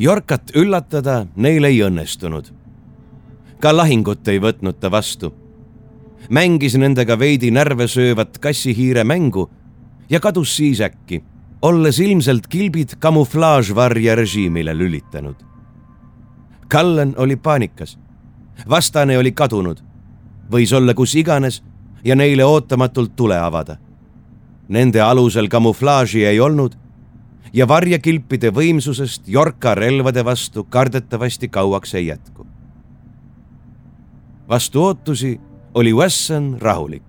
Jorkat 0.00 0.54
üllatada 0.56 1.26
neil 1.36 1.64
ei 1.68 1.82
õnnestunud. 1.84 2.46
ka 3.60 3.72
lahingut 3.76 4.28
ei 4.28 4.38
võtnud 4.40 4.78
ta 4.80 4.90
vastu. 4.90 5.34
mängis 6.30 6.74
nendega 6.74 7.18
veidi 7.18 7.50
närve 7.50 7.88
söövat 7.88 8.38
kassihiire 8.38 9.04
mängu 9.04 9.50
ja 10.10 10.20
kadus 10.20 10.56
siis 10.56 10.80
äkki, 10.80 11.22
olles 11.62 11.98
ilmselt 11.98 12.46
kilbid 12.46 12.96
kamuflaažvarje 12.98 14.14
režiimile 14.14 14.74
lülitanud. 14.74 15.36
Cullen 16.72 17.14
oli 17.16 17.36
paanikas. 17.36 17.98
vastane 18.68 19.18
oli 19.18 19.32
kadunud, 19.32 19.82
võis 20.50 20.72
olla 20.76 20.94
kus 20.94 21.14
iganes 21.14 21.62
ja 22.04 22.16
neile 22.16 22.44
ootamatult 22.44 23.16
tule 23.16 23.38
avada. 23.38 23.76
Nende 24.68 25.00
alusel 25.00 25.48
kamuflaaži 25.48 26.24
ei 26.24 26.40
olnud 26.40 26.76
ja 27.52 27.68
varjekilpide 27.68 28.50
võimsusest 28.54 29.28
Jorka 29.28 29.74
relvade 29.74 30.24
vastu 30.24 30.64
kardetavasti 30.64 31.48
kauaks 31.48 31.94
ei 31.94 32.06
jätku. 32.06 32.46
vastu 34.48 34.82
ootusi 34.82 35.40
oli 35.74 35.92
Wesson 35.92 36.56
rahulik. 36.60 37.02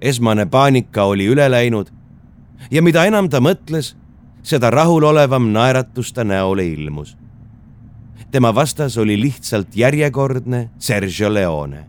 esmane 0.00 0.46
paanika 0.46 1.04
oli 1.04 1.26
üle 1.26 1.50
läinud 1.50 1.92
ja 2.70 2.82
mida 2.82 3.04
enam 3.04 3.28
ta 3.28 3.40
mõtles, 3.40 3.94
seda 4.42 4.70
rahulolevam 4.70 5.52
naeratus 5.52 6.12
ta 6.12 6.24
näole 6.24 6.66
ilmus. 6.66 7.16
tema 8.30 8.54
vastas 8.54 8.98
oli 8.98 9.20
lihtsalt 9.20 9.76
järjekordne 9.76 10.70
Sergio 10.78 11.34
Leone. 11.34 11.86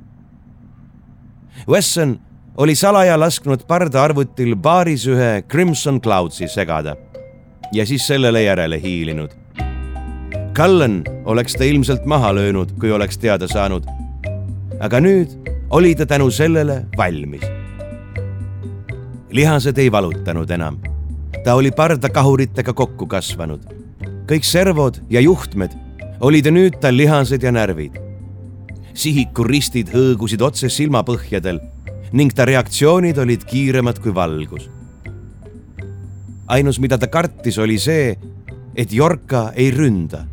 Wesson 1.67 2.19
oli 2.57 2.75
salaja 2.75 3.19
lasknud 3.19 3.67
pardaarvutil 3.69 4.55
baaris 4.55 5.03
ühe 5.07 5.43
Crimson 5.49 5.99
Cloudsi 6.01 6.47
segada 6.49 6.95
ja 7.73 7.85
siis 7.85 8.07
sellele 8.07 8.41
järele 8.43 8.79
hiilinud. 8.81 9.29
Cullen 10.57 11.03
oleks 11.25 11.53
ta 11.53 11.63
ilmselt 11.63 12.05
maha 12.05 12.33
löönud, 12.33 12.73
kui 12.79 12.91
oleks 12.91 13.17
teada 13.17 13.47
saanud. 13.47 13.85
aga 14.79 14.99
nüüd 14.99 15.29
oli 15.69 15.95
ta 15.95 16.05
tänu 16.05 16.31
sellele 16.31 16.85
valmis. 16.97 17.45
lihased 19.29 19.77
ei 19.77 19.91
valutanud 19.91 20.49
enam. 20.49 20.79
ta 21.43 21.53
oli 21.53 21.71
pardakahuritega 21.71 22.73
kokku 22.73 23.05
kasvanud. 23.07 23.61
kõik 24.25 24.43
servod 24.43 24.97
ja 25.09 25.21
juhtmed 25.21 25.77
olid 26.19 26.45
nüüd 26.45 26.81
tal 26.81 26.97
lihased 26.97 27.43
ja 27.43 27.51
närvid. 27.51 28.01
sihikuristid 28.93 29.93
hõõgusid 29.93 30.41
otse 30.41 30.69
silmapõhjadel 30.69 31.76
ning 32.11 32.31
ta 32.33 32.45
reaktsioonid 32.45 33.17
olid 33.17 33.43
kiiremad 33.47 33.99
kui 33.99 34.13
valgus. 34.15 34.69
ainus, 36.47 36.79
mida 36.79 36.97
ta 36.97 37.07
kartis, 37.07 37.57
oli 37.59 37.79
see, 37.79 38.15
et 38.75 38.93
Jorka 38.93 39.51
ei 39.55 39.71
ründa, 39.71 40.23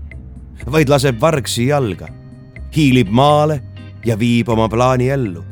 vaid 0.70 0.88
laseb 0.88 1.18
vargsi 1.20 1.66
jalga, 1.66 2.08
hiilib 2.76 3.10
maale 3.10 3.60
ja 4.04 4.18
viib 4.18 4.48
oma 4.48 4.68
plaani 4.68 5.10
ellu. 5.10 5.44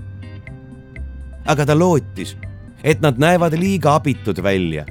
aga 1.47 1.67
ta 1.67 1.75
lootis, 1.75 2.37
et 2.85 3.01
nad 3.01 3.19
näevad 3.19 3.59
liiga 3.59 3.95
abitud 3.95 4.39
välja, 4.43 4.87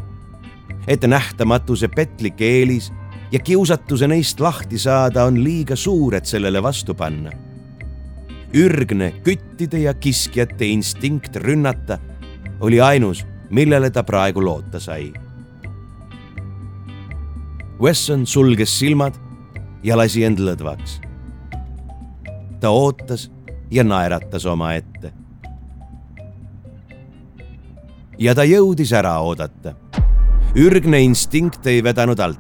et 0.87 1.03
nähtamatuse 1.03 1.87
petlik 1.87 2.41
eelis 2.41 2.91
ja 3.31 3.39
kiusatuse 3.39 4.07
neist 4.07 4.39
lahti 4.39 4.79
saada 4.79 5.23
on 5.23 5.43
liiga 5.43 5.75
suur, 5.75 6.15
et 6.15 6.25
sellele 6.25 6.63
vastu 6.63 6.93
panna. 6.93 7.31
Ürgne 8.53 9.11
küttide 9.23 9.79
ja 9.79 9.93
kiskjate 9.93 10.65
instinkt 10.65 11.35
rünnata 11.35 11.97
oli 12.59 12.81
ainus, 12.81 13.25
millele 13.49 13.89
ta 13.89 14.03
praegu 14.03 14.43
loota 14.45 14.79
sai. 14.79 15.13
Wesson 17.81 18.27
sulges 18.27 18.79
silmad 18.79 19.15
ja 19.83 19.97
lasi 19.97 20.23
end 20.23 20.39
lõdvaks. 20.39 20.99
ta 22.59 22.69
ootas 22.69 23.31
ja 23.71 23.83
naeratas 23.83 24.45
omaette. 24.45 25.13
ja 28.19 28.35
ta 28.35 28.43
jõudis 28.43 28.93
ära 28.93 29.19
oodata. 29.19 29.73
ürgne 30.55 31.01
instinkt 31.01 31.65
ei 31.67 31.83
vedanud 31.83 32.19
alt. 32.19 32.39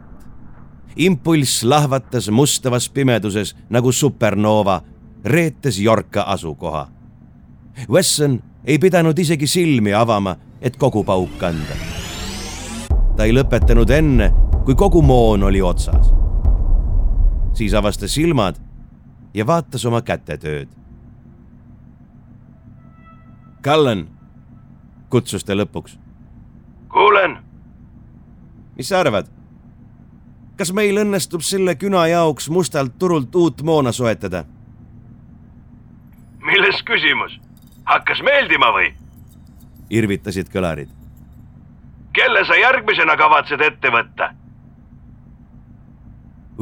impulss 0.95 1.63
lahvatas 1.63 2.29
mustavas 2.29 2.89
pimeduses 2.89 3.55
nagu 3.69 3.91
supernoova, 3.91 4.81
reetes 5.25 5.79
Yorka 5.79 6.21
asukoha. 6.21 6.87
Wesson 7.89 8.43
ei 8.65 8.79
pidanud 8.79 9.19
isegi 9.19 9.47
silmi 9.47 9.93
avama, 9.93 10.35
et 10.61 10.77
kogu 10.77 11.03
pauk 11.03 11.43
anda. 11.43 11.75
ta 13.15 13.23
ei 13.23 13.33
lõpetanud 13.33 13.89
enne, 13.91 14.31
kui 14.65 14.75
kogu 14.75 15.01
moon 15.01 15.43
oli 15.43 15.61
otsas. 15.61 16.13
siis 17.53 17.73
avastas 17.73 18.13
silmad 18.13 18.55
ja 19.33 19.47
vaatas 19.47 19.85
oma 19.85 20.01
kätetööd 20.01 20.81
Cullen, 23.63 24.07
kutsus 25.09 25.43
ta 25.43 25.53
lõpuks. 25.53 25.97
kuulen. 26.89 27.37
mis 28.77 28.89
sa 28.89 28.99
arvad? 28.99 29.27
kas 30.57 30.73
meil 30.73 30.97
õnnestub 30.97 31.41
selle 31.41 31.75
küna 31.75 32.07
jaoks 32.07 32.49
mustalt 32.49 32.97
turult 32.97 33.35
uut 33.35 33.61
moona 33.61 33.91
soetada? 33.91 34.45
Milles 36.51 36.83
küsimus? 36.83 37.39
hakkas 37.85 38.21
meeldima 38.21 38.71
või? 38.75 38.91
irvitasid 39.89 40.51
kõlarid. 40.51 40.89
kelle 42.13 42.45
sa 42.47 42.59
järgmisena 42.59 43.17
kavatsed 43.17 43.61
ette 43.61 43.91
võtta? 43.93 44.31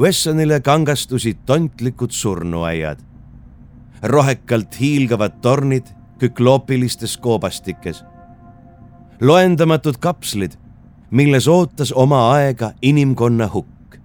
Wessonile 0.00 0.60
kangastusid 0.60 1.42
tontlikud 1.46 2.10
surnuaiad. 2.10 2.98
rohekalt 4.02 4.80
hiilgavad 4.80 5.40
tornid 5.42 5.86
kükloopilistes 6.18 7.16
koobastikes. 7.16 8.04
loendamatud 9.20 9.98
kapslid, 10.00 10.52
milles 11.10 11.48
ootas 11.48 11.92
oma 11.92 12.32
aega 12.32 12.72
inimkonna 12.82 13.48
hukk. 13.48 13.98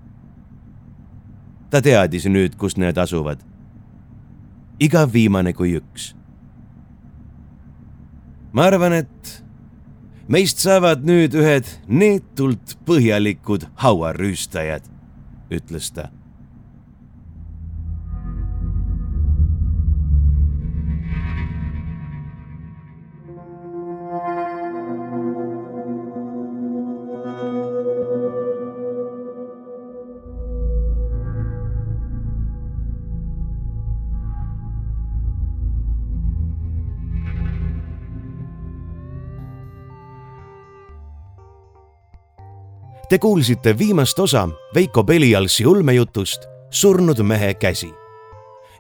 ta 1.69 1.81
teadis 1.81 2.25
nüüd, 2.25 2.55
kus 2.57 2.77
need 2.77 2.97
asuvad. 2.97 3.54
Iga 4.79 5.05
viimane 5.13 5.53
kui 5.53 5.75
üks. 5.79 6.13
ma 8.55 8.69
arvan, 8.69 8.93
et 9.03 9.31
meist 10.31 10.61
saavad 10.63 11.03
nüüd 11.03 11.35
ühed 11.35 11.67
neetult 11.87 12.77
põhjalikud 12.87 13.67
hauarüüstajad, 13.83 14.87
ütles 15.51 15.91
ta 15.91 16.09
Te 43.09 43.19
kuulsite 43.19 43.77
viimast 43.77 44.19
osa 44.19 44.49
Veiko 44.75 45.03
Pelialsi 45.03 45.65
ulmejutust 45.65 46.45
Surnud 46.69 47.19
mehe 47.23 47.53
käsi. 47.53 47.93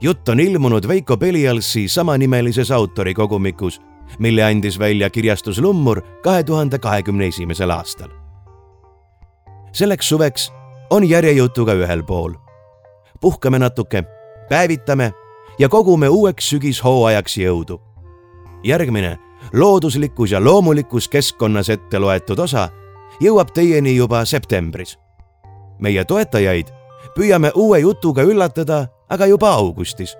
jutt 0.01 0.29
on 0.29 0.39
ilmunud 0.39 0.87
Veiko 0.87 1.17
Pelialsi 1.17 1.87
samanimelises 1.87 2.71
autorikogumikus, 2.71 3.81
mille 4.19 4.43
andis 4.43 4.79
välja 4.79 5.09
kirjastus 5.09 5.59
Lummur 5.61 6.01
kahe 6.23 6.43
tuhande 6.43 6.79
kahekümne 6.79 7.27
esimesel 7.27 7.69
aastal. 7.69 8.09
selleks 9.71 10.09
suveks 10.09 10.53
on 10.89 11.09
järjejutuga 11.09 11.73
ühel 11.73 12.03
pool. 12.03 12.33
puhkame 13.21 13.59
natuke, 13.59 14.03
päevitame 14.49 15.13
ja 15.59 15.69
kogume 15.69 16.09
uueks 16.09 16.49
sügishooajaks 16.49 17.37
jõudu. 17.37 17.81
järgmine 18.63 19.19
looduslikus 19.53 20.31
ja 20.31 20.43
loomulikus 20.43 21.07
keskkonnas 21.07 21.69
ette 21.69 21.99
loetud 21.99 22.39
osa 22.39 22.69
jõuab 23.21 23.53
teieni 23.53 23.95
juba 23.95 24.25
septembris. 24.25 24.97
meie 25.79 26.03
toetajaid 26.03 26.71
püüame 27.15 27.51
uue 27.55 27.79
jutuga 27.79 28.23
üllatada 28.23 28.87
aga 29.09 29.25
juba 29.25 29.49
augustis. 29.49 30.15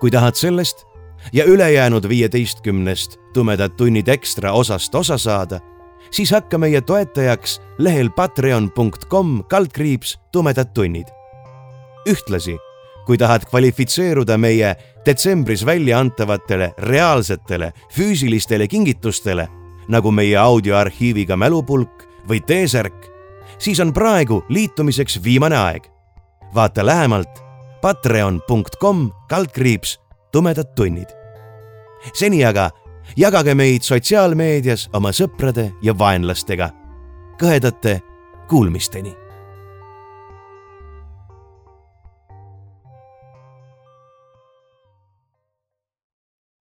kui 0.00 0.10
tahad 0.10 0.34
sellest 0.34 0.84
ja 1.32 1.44
ülejäänud 1.44 2.08
viieteistkümnest 2.08 3.18
Tumedad 3.32 3.70
tunnid 3.76 4.08
ekstra 4.08 4.52
osast 4.52 4.94
osa 4.94 5.18
saada, 5.18 5.60
siis 6.10 6.30
hakka 6.30 6.58
meie 6.58 6.80
toetajaks 6.80 7.60
lehel 7.78 8.10
patreon.com 8.10 9.44
kaldkriips 9.48 10.18
tumedad 10.32 10.74
tunnid. 10.74 11.06
ühtlasi, 12.08 12.58
kui 13.06 13.18
tahad 13.18 13.46
kvalifitseeruda 13.50 14.38
meie 14.38 14.76
detsembris 15.06 15.66
välja 15.66 15.98
antavatele 15.98 16.72
reaalsetele 16.78 17.72
füüsilistele 17.94 18.68
kingitustele, 18.68 19.48
nagu 19.88 20.10
meie 20.10 20.36
audioarhiiviga 20.36 21.36
mälupulk 21.36 22.01
või 22.28 22.40
T-särk, 22.40 23.06
siis 23.58 23.80
on 23.80 23.92
praegu 23.92 24.44
liitumiseks 24.48 25.22
viimane 25.24 25.56
aeg. 25.56 25.88
vaata 26.54 26.86
lähemalt 26.86 27.42
patreon.com 27.82 29.10
kaldkriips 29.28 30.00
tumedad 30.32 30.74
tunnid. 30.74 31.08
seni 32.12 32.44
aga 32.44 32.70
jagage 33.16 33.54
meid 33.54 33.82
sotsiaalmeedias 33.82 34.88
oma 34.92 35.12
sõprade 35.12 35.72
ja 35.82 35.98
vaenlastega. 35.98 36.70
kõhedate 37.38 38.00
kuulmisteni 38.48 39.21